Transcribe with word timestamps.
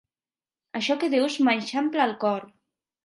Això 0.79 0.97
que 1.03 1.09
dius 1.15 1.37
m'eixampla 1.49 2.11
el 2.11 2.17
cor! 2.25 2.47